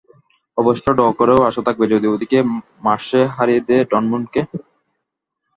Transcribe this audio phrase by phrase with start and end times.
[0.57, 2.37] অবশ্য ড্র করেও আশা থাকবে, যদি ওদিকে
[2.85, 4.41] মার্শেই হারিয়ে দেয় ডর্টমুন্ডকে।